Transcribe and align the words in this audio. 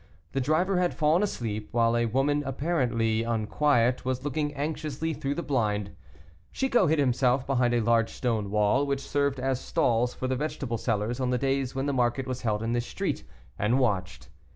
The 0.31 0.41
driver 0.41 0.79
had 0.79 0.95
fallen 0.95 1.21
asleep, 1.21 1.69
while 1.71 1.95
a 1.95 2.07
woman, 2.07 2.41
apparently 2.43 3.21
unquiet, 3.21 4.03
was 4.03 4.23
looking 4.23 4.51
anxiously 4.55 5.13
through 5.13 5.35
the 5.35 5.43
blind. 5.43 5.91
Chicot 6.51 6.89
hid 6.89 6.97
himself 6.97 7.45
behind 7.45 7.75
a 7.75 7.81
large 7.81 8.09
stone 8.11 8.49
wall, 8.49 8.87
which 8.87 9.07
served 9.07 9.39
as 9.39 9.61
stalls 9.61 10.15
for 10.15 10.27
the 10.27 10.35
vegetable 10.35 10.79
sellers 10.79 11.19
on 11.19 11.29
the 11.29 11.37
days 11.37 11.75
when 11.75 11.85
the 11.85 11.93
market 11.93 12.25
was 12.25 12.41
held 12.41 12.63
in 12.63 12.73
this 12.73 12.87
street, 12.87 13.23
and 13.59 13.77
watched. 13.77 14.29